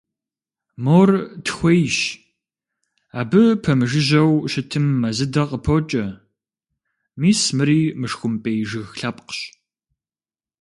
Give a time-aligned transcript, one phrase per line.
[0.83, 1.09] Мор
[1.45, 1.97] тхуейщ,
[3.19, 6.05] абы пэмыжыжьэу щытым мэзыдэ къыпокӀэ,
[7.19, 9.37] мис мыри мышхумпӀей жыг лъэпкъщ.